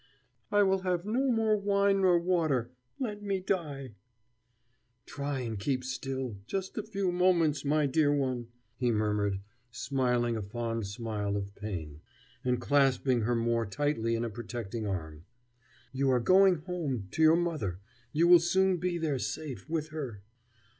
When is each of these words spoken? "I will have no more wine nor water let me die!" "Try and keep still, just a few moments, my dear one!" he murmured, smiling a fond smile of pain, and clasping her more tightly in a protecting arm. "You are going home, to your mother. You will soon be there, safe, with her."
"I 0.51 0.63
will 0.63 0.79
have 0.79 1.05
no 1.05 1.29
more 1.31 1.55
wine 1.55 2.01
nor 2.01 2.17
water 2.17 2.71
let 2.97 3.21
me 3.21 3.39
die!" 3.39 3.93
"Try 5.05 5.41
and 5.41 5.59
keep 5.59 5.83
still, 5.83 6.37
just 6.47 6.75
a 6.75 6.81
few 6.81 7.11
moments, 7.11 7.63
my 7.63 7.85
dear 7.85 8.11
one!" 8.11 8.47
he 8.77 8.89
murmured, 8.89 9.41
smiling 9.69 10.35
a 10.35 10.41
fond 10.41 10.87
smile 10.87 11.37
of 11.37 11.53
pain, 11.53 12.01
and 12.43 12.59
clasping 12.59 13.21
her 13.21 13.35
more 13.35 13.67
tightly 13.67 14.15
in 14.15 14.25
a 14.25 14.29
protecting 14.31 14.87
arm. 14.87 15.25
"You 15.93 16.09
are 16.09 16.19
going 16.19 16.55
home, 16.61 17.07
to 17.11 17.21
your 17.21 17.35
mother. 17.35 17.77
You 18.11 18.27
will 18.27 18.39
soon 18.39 18.77
be 18.77 18.97
there, 18.97 19.19
safe, 19.19 19.69
with 19.69 19.89
her." 19.89 20.23